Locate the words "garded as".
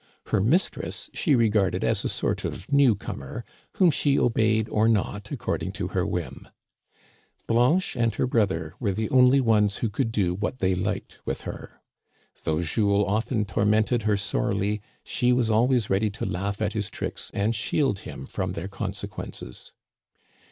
1.49-2.03